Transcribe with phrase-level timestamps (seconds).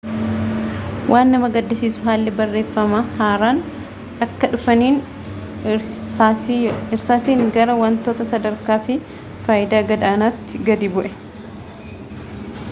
[1.11, 3.59] waan nama gaddisiisu haalli barreeffamaa haaraan
[4.27, 4.97] akka dhufaniin
[5.75, 8.97] irsaasiin gara wantoota sadarkaa fi
[9.47, 11.13] faayidaa gad aanaatti gadi bu'e